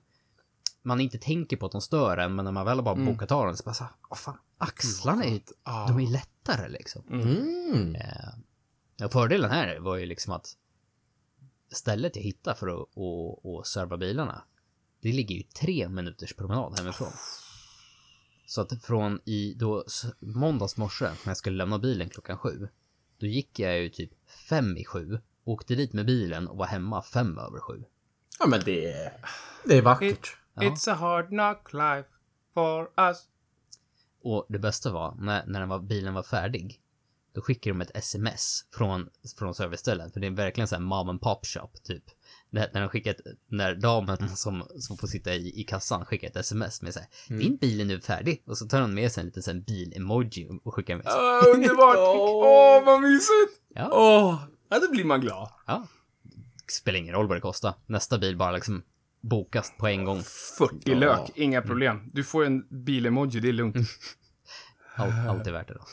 [0.83, 3.33] man inte tänker på att de stör en, men när man väl har bara bokat
[3.33, 5.89] av den så bara så här, åh fan, axlarna är ju, Ah.
[5.89, 7.03] de är lättare liksom.
[7.11, 7.97] Mm.
[8.97, 10.57] Ja, fördelen här var ju liksom att
[11.73, 14.45] stället jag hittade för att och, och serva bilarna,
[15.01, 17.13] det ligger ju tre minuters promenad hemifrån.
[18.47, 19.85] Så att från i då
[20.21, 22.69] måndags morse när jag skulle lämna bilen klockan sju,
[23.19, 24.11] då gick jag ju typ
[24.49, 27.85] fem i sju, åkte dit med bilen och var hemma fem över sju.
[28.39, 29.13] Ja, men det är,
[29.65, 30.37] det är vackert.
[30.55, 32.09] It's a hard knock life
[32.55, 33.23] for us.
[34.23, 36.81] Och det bästa var, när, när den var, bilen var färdig,
[37.35, 40.13] då skickade de ett sms från, från servicestället.
[40.13, 42.05] För det är verkligen så här mom and pop shop, typ.
[42.51, 46.29] När, när de skickar ett, när damen som, som får sitta i, i kassan skickar
[46.29, 48.43] ett sms med så här, din bil är nu färdig.
[48.47, 51.05] Och så tar hon med sig en liten sån bil-emoji och- skickar med.
[51.07, 51.97] Så, Åh, underbart!
[51.99, 53.61] Åh, vad mysigt!
[53.75, 53.89] Ja.
[53.93, 55.51] Åh, ja, då blir man glad.
[55.67, 55.87] ja.
[56.73, 57.75] Spelar ingen roll vad det kostar.
[57.87, 58.83] Nästa bil bara liksom
[59.21, 60.23] bokas på en gång.
[60.59, 62.11] 40 lök, inga problem.
[62.13, 63.77] Du får en bil-emoji, det är lugnt.
[64.97, 65.85] All, allt är värt det då.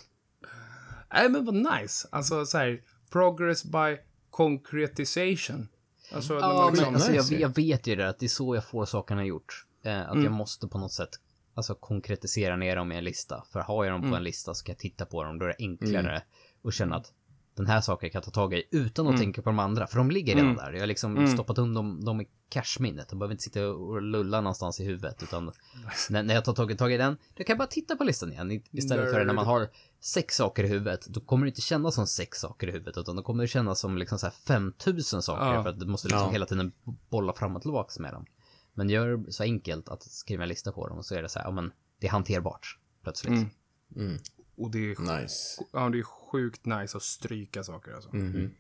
[1.14, 2.08] Nej, men vad nice.
[2.12, 3.98] Alltså så här, progress by
[4.30, 5.68] concretization.
[6.14, 7.42] Alltså, Ja, men liksom, alltså, jag, nice ju.
[7.42, 9.66] jag vet ju det, att det är så jag får sakerna gjort.
[9.84, 11.10] Eh, att jag måste på något sätt
[11.54, 13.44] alltså, konkretisera ner dem i en lista.
[13.52, 15.50] För har jag dem på en lista så kan jag titta på dem, då är
[15.50, 16.22] det enklare
[16.64, 17.14] att känna att
[17.56, 19.88] den här saken kan jag ta tag i utan att tänka på de andra.
[19.88, 20.74] För de ligger redan där.
[20.74, 23.10] Jag har liksom stoppat undan dem, dem i cashminnet.
[23.10, 25.24] De behöver inte sitta och lulla någonstans i huvudet.
[25.24, 25.52] Utan
[26.10, 28.32] när, när jag tar tag, tag i den, då kan jag bara titta på listan
[28.32, 28.52] igen.
[28.52, 29.68] I- Istället för när man har
[30.04, 32.98] sex saker i huvudet, då kommer det inte kännas som sex saker i huvudet.
[32.98, 35.54] Utan då kommer det kännas som liksom så här 5000 saker.
[35.54, 35.64] Ja.
[35.64, 36.32] För att du måste liksom Ja.
[36.32, 36.72] hela tiden
[37.10, 38.26] bolla fram och tillbaka med dem.
[38.74, 41.30] Men gör det så enkelt att skriva en lista på dem och så är det
[41.30, 43.48] så här, ja men det är hanterbart plötsligt.
[43.96, 44.18] Mm.
[44.58, 45.64] och det är, Nice.
[45.74, 48.10] ja, det är sjukt nice att stryka saker alltså.
[48.14, 48.52] Mm.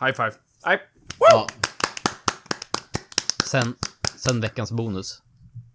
[0.00, 0.32] High five.
[0.66, 0.80] Nej.
[1.18, 1.46] Ja.
[3.44, 3.74] Sen,
[4.16, 5.22] sen veckans bonus.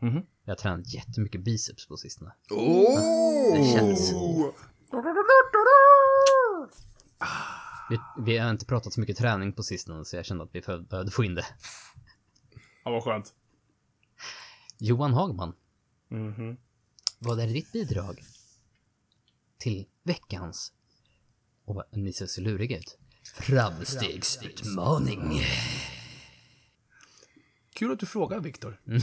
[0.02, 0.26] Mhm.
[0.44, 2.32] Jag har tränat jättemycket biceps på sistone.
[2.50, 3.58] Oh!
[3.58, 4.14] Det känns.
[7.90, 10.62] Vi, vi har inte pratat så mycket träning på sistone så jag kände att vi
[10.62, 11.46] behövde få in det.
[12.84, 13.34] Ja, vad skönt.
[14.80, 15.56] Johan Hagman,
[16.10, 16.58] Mhm.
[17.20, 18.24] vad är ditt bidrag
[19.58, 20.74] till veckans,
[21.66, 22.98] och ni ser så luriga ut,
[23.36, 25.42] framstegsutmaning?
[27.74, 29.02] Kul att du frågar, Viktor Mm.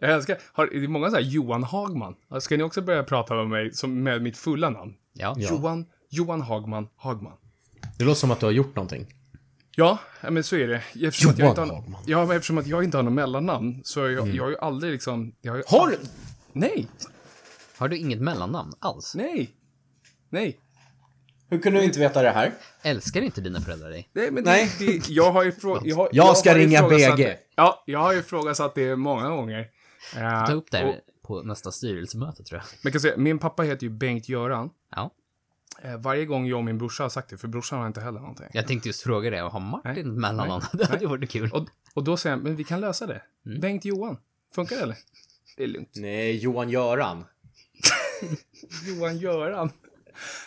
[0.00, 2.14] Jag älskar, har, det är många så här Johan Hagman.
[2.40, 4.94] Ska ni också börja prata med mig som, med mitt fulla namn?
[5.12, 7.32] Ja, Johan, Johan Hagman Hagman.
[7.98, 9.06] Det låter som att du har gjort någonting.
[9.76, 9.98] Ja,
[10.30, 11.06] men så är det.
[11.06, 12.02] Eftersom att jag Johan inte har, Hagman.
[12.06, 14.92] ja, men eftersom att jag inte har något mellannamn så jag, jag har ju aldrig
[14.92, 15.32] liksom...
[15.40, 15.98] Jag har, ju Har du?
[16.52, 16.86] Nej,
[17.78, 19.14] Har du inget mellannamn alls?
[19.14, 19.50] nej,
[20.30, 20.58] nej.
[21.50, 22.52] Hur kunde du inte veta det här?
[22.82, 24.08] Älskar inte dina föräldrar dig?
[24.12, 24.70] Nej, men Nej.
[24.78, 27.14] Det, det, jag har ju frå- jag, har, Jag ska ringa BG.
[27.16, 27.38] det.
[27.56, 29.66] Ja, jag har ju ifrågasatt det många gånger.
[30.16, 32.66] Eh, Ta upp det och- på nästa styrelsemöte tror jag.
[32.82, 34.70] Men kan säga, min pappa heter ju Bengt-Göran.
[34.96, 35.10] Ja.
[35.82, 38.20] Eh, varje gång jag och min brorsa har sagt det, för brorsan har inte heller
[38.20, 38.46] någonting.
[38.52, 40.04] Jag tänkte just fråga det, har Martin Nej.
[40.04, 40.64] mellannamn?
[40.72, 41.50] Det hade varit kul.
[41.52, 43.22] Och, och då säger han, men vi kan lösa det.
[43.46, 43.60] Mm.
[43.60, 44.16] Bengt-Johan.
[44.54, 44.96] Funkar det eller?
[45.56, 45.90] Det är lugnt.
[45.94, 47.24] Nej, Johan-Göran.
[48.86, 49.70] Johan-Göran.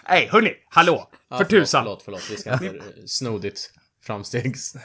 [0.09, 1.09] Nej, hörni, hallå!
[1.29, 1.83] Ja, för förlåt, tusan.
[1.83, 2.31] Förlåt, förlåt.
[2.31, 3.71] Vi ska inte sno ditt
[4.03, 4.75] framstegs...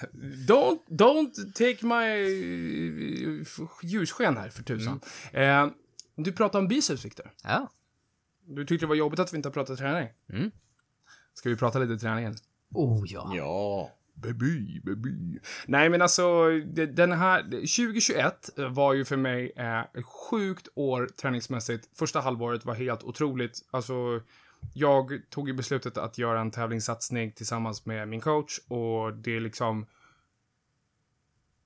[0.48, 2.04] Don't, don't take my
[3.40, 3.46] eh,
[3.82, 5.00] ljussken här, för tusan.
[5.32, 5.68] Mm.
[5.68, 5.72] Eh,
[6.16, 7.32] du pratade om biceps, Victor.
[7.42, 7.70] Ja.
[8.46, 10.08] Du tyckte det var jobbigt att vi inte har pratat träning.
[10.32, 10.50] Mm.
[11.34, 12.34] Ska vi prata lite träningen?
[12.74, 13.32] Oh ja.
[13.34, 13.90] Ja.
[14.14, 15.38] Baby, baby.
[15.66, 16.48] Nej, men alltså,
[16.94, 17.42] den här...
[17.42, 21.88] 2021 var ju för mig eh, ett sjukt år träningsmässigt.
[21.98, 23.58] Första halvåret var helt otroligt.
[23.70, 24.20] Alltså,
[24.74, 29.40] jag tog ju beslutet att göra en tävlingssatsning tillsammans med min coach och det är
[29.40, 29.86] liksom...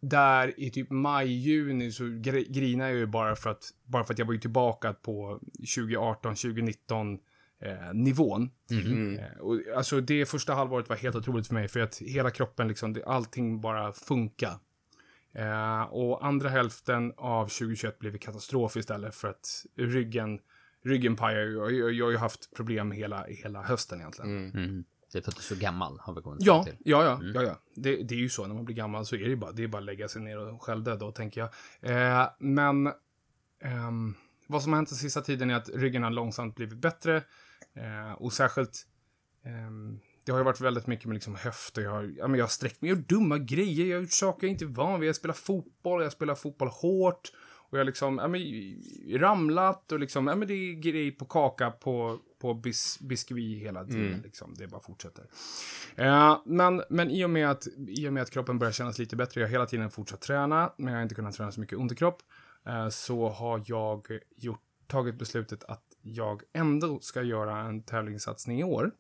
[0.05, 4.13] Där i typ maj, juni så gr- grinar jag ju bara för att, bara för
[4.13, 5.41] att jag var ju tillbaka på
[5.77, 7.19] 2018, 2019
[7.61, 8.51] eh, nivån.
[8.71, 9.19] Mm.
[9.19, 12.69] Eh, Och, alltså det första halvåret var helt otroligt för mig för att hela kroppen,
[12.69, 14.55] liksom, det, allting bara funkar.
[15.35, 20.39] Eh, och andra hälften av 2021 blev katastrof istället för att ryggen,
[20.85, 21.53] ryggen pajar ju.
[21.57, 24.51] Jag, jag, jag har ju haft problem hela, hela hösten egentligen.
[24.51, 24.85] Mm.
[25.13, 26.77] Det är för att du är så gammal, har vi kommit Ja, fram till.
[26.91, 27.59] ja, ja, ja, ja.
[27.75, 29.63] Det, det är ju så när man blir gammal så är det ju bara, det
[29.63, 31.51] är bara att lägga sig ner och självdöda tänker jag.
[32.21, 32.87] Eh, men
[33.63, 34.15] ehm,
[34.47, 37.17] vad som har hänt den sista tiden är att ryggen har långsamt blivit bättre.
[37.75, 38.87] Eh, och särskilt,
[39.45, 41.83] ehm, det har ju varit väldigt mycket med liksom höfter.
[41.83, 44.13] Jag har, ja, men jag har sträckt mig, jag gör dumma grejer, jag har gjort
[44.13, 45.09] saker jag inte är van vid.
[45.09, 47.33] Jag spelar fotboll, jag spelar fotboll hårt.
[47.73, 48.41] Och jag liksom, ja men,
[49.21, 53.85] ramlat och liksom, ja men det är grej på kaka på, på bis, biskvi hela
[53.85, 54.55] tiden liksom.
[54.59, 55.27] Det bara fortsätter.
[55.97, 59.17] Eh, men, men i och, med att, i och med att kroppen börjar kännas lite
[59.17, 61.79] bättre, jag har hela tiden fortsatt träna, men jag har inte kunnat träna så mycket
[61.79, 62.23] underkropp,
[62.67, 68.65] eh, så har jag gjort, tagit beslutet att jag ändå ska göra en tävlingssatsning i
[68.65, 68.91] år.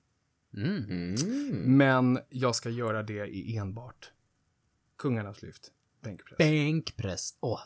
[0.56, 0.85] Mm.
[0.85, 1.76] Mm.
[1.76, 4.12] Men jag ska göra det i enbart
[4.98, 6.38] kungarnas lyft, bänkpress.
[6.38, 7.37] Bänkpress.
[7.40, 7.61] Åh.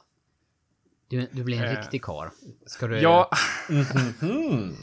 [1.09, 1.81] Du, du blir en Eh.
[1.81, 2.29] riktig karl.
[2.66, 2.99] Ska du...
[3.01, 3.31] Ja,
[3.69, 4.75] Mhm.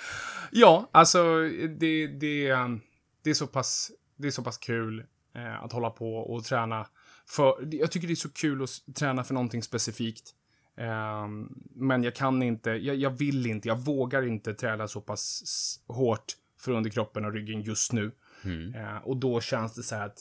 [0.50, 1.40] ja, alltså
[1.78, 2.80] det, det, um,
[3.22, 6.86] det, är så pass, det är så pass kul eh, att hålla på och träna.
[7.26, 10.34] För, jag tycker det är så kul att träna för någonting specifikt.
[10.76, 15.42] Ehm, men jag kan inte, jag, jag vill inte, jag vågar inte träna så pass
[15.86, 16.24] hårt
[16.60, 18.12] för underkroppen och ryggen just nu.
[18.44, 18.74] Mm.
[18.74, 20.18] Eh, och då känns det så här att,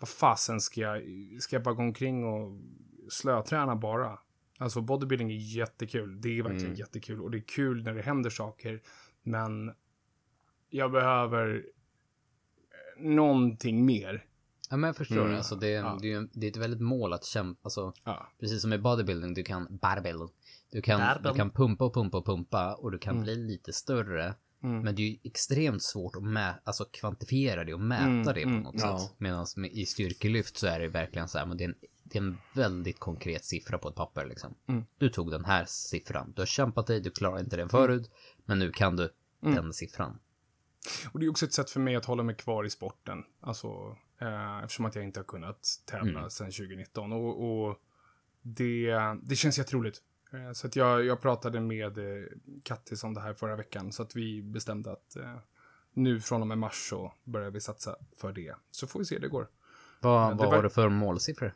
[0.00, 1.02] vad fasen ska jag,
[1.40, 2.58] ska jag bara gå omkring och
[3.12, 4.18] slöträna bara?
[4.58, 6.78] Alltså bodybuilding är jättekul, det är verkligen Mm.
[6.78, 8.82] jättekul och det är kul när det händer saker,
[9.22, 9.72] men
[10.70, 11.54] jag behöver
[12.96, 14.24] eh, någonting mer.
[14.70, 15.24] Ja, men jag förstår.
[15.24, 15.36] Mm.
[15.36, 15.98] Alltså, det, Ja.
[16.02, 17.60] det, är det är ett väldigt mål att kämpa.
[17.62, 18.32] Alltså, Ja.
[18.40, 19.78] precis som i bodybuilding, du kan...
[19.82, 20.28] Bodybuilding.
[20.70, 24.34] Du kan, du kan pumpa och pumpa och pumpa och du kan bli lite större.
[24.62, 24.80] Mm.
[24.82, 28.32] Men det är ju extremt svårt att mä alltså kvantifiera det och mäta Mm, det
[28.32, 28.98] på mm, något ja.
[28.98, 29.14] sätt.
[29.18, 31.74] Medan i styrkelyft så är det verkligen så här, men det är, en,
[32.10, 34.54] det är en väldigt konkret siffra på ett papper liksom.
[34.66, 34.84] Mm.
[34.98, 36.32] Du tog den här siffran.
[36.36, 38.10] Du har kämpat dig, du klarade inte den förut,
[38.44, 39.54] men nu kan du Mm.
[39.54, 40.18] den siffran.
[41.12, 43.24] Och det är också ett sätt för mig att hålla mig kvar i sporten.
[43.40, 46.30] Alltså, eh, eftersom att jag inte har kunnat tävla Mm.
[46.30, 47.12] sedan 2019.
[47.12, 47.76] Och, och
[48.42, 50.02] det, det känns jätteroligt.
[50.32, 52.24] Eh, så att jag, jag pratade med eh,
[52.62, 53.92] Kattis om det här förra veckan.
[53.92, 55.36] Så att vi bestämde att eh,
[55.92, 58.54] nu från och med mars så börjar vi satsa för det.
[58.70, 59.48] Så får vi se hur det går.
[60.00, 61.54] Vad, det vad var- har du för målsiffror?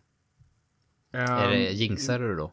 [1.10, 2.52] Är Ehm, det jinxade du då?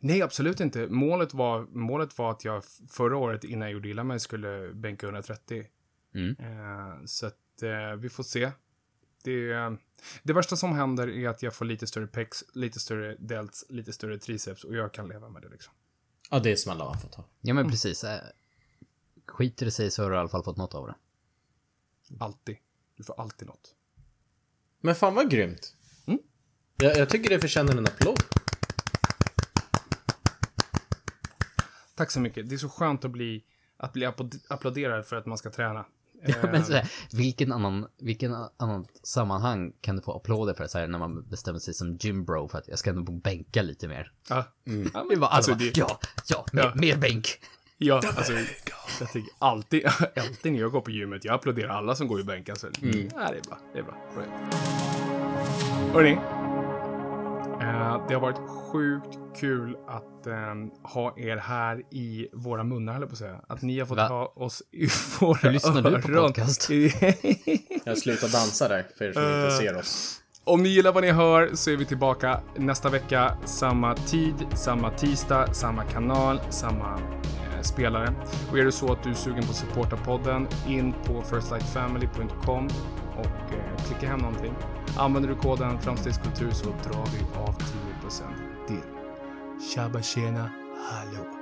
[0.00, 0.86] Nej, absolut inte.
[0.86, 5.06] Målet var, målet var att jag förra året innan jag gjorde illa mig skulle bänka
[5.06, 5.66] 130.
[6.14, 6.36] Mm.
[6.38, 8.50] Eh, så att eh, vi får se.
[9.24, 9.76] Det,
[10.22, 13.92] det värsta som händer är att jag får lite större pex, lite större delts, lite
[13.92, 15.72] större triceps och jag kan leva med det liksom.
[16.30, 17.24] Ja, det är smällar man får ta.
[17.40, 18.04] Ja men precis.
[18.04, 18.20] äh,
[19.26, 20.94] Skiter det sig så har du i alla fall fått något av det.
[22.20, 22.56] Alltid.
[22.96, 23.74] Du får alltid något.
[24.80, 25.74] Men fan vad grymt.
[26.80, 26.90] Mm.
[26.90, 28.20] Jag, jag tycker det förtjänar en applåd.
[31.96, 32.48] Tack så mycket.
[32.48, 33.44] Det är så skönt att bli,
[33.76, 35.84] att bli applåd- applåderad för att man ska träna.
[36.22, 40.78] Eh, Men så här, vilken annan, vilken annan sammanhang kan du få applåder för så
[40.78, 44.12] här, när man bestämmer sig som gymbro för att jag ska nog bänka lite mer?
[44.28, 44.44] ja.
[44.64, 46.72] Ja, Det men, alltså, bara, det, ja, ja, mer, Ja.
[46.74, 47.40] mer bänk.
[47.78, 48.32] ja, alltså,
[49.00, 52.24] jag tycker alltid, alltid när jag går på gymmet, jag applåderar alla som går i
[52.24, 52.48] bänk.
[52.48, 52.66] Alltså.
[52.82, 53.08] Mm.
[53.14, 53.58] Ja, det är bra.
[53.72, 53.96] Det är bra.
[56.04, 56.37] Eh,
[58.08, 60.34] det har varit sjukt kul att eh,
[60.82, 63.40] ha er här i våra munnar, höll på att säga.
[63.48, 64.08] Att ni har fått Va?
[64.08, 64.88] ha oss i
[65.20, 66.26] våra Hur lyssnar du på öron.
[66.26, 66.70] podcast?
[67.84, 70.20] Jag slutar dansa där, för er som inte ser oss.
[70.44, 73.36] Om ni gillar vad ni hör så är vi tillbaka nästa vecka.
[73.44, 78.14] Samma tid, samma tisdag, samma kanal, samma eh, spelare.
[78.50, 82.68] Och är det så att du är sugen på att supporta podden, in på firstlightfamily.com
[83.18, 84.54] och eh, klicka hem någonting.
[84.98, 88.22] Använder du koden framstegskultur så drar vi av 10%
[88.66, 88.82] till.
[89.74, 90.50] Tjaba tjena,
[90.90, 91.37] hallå!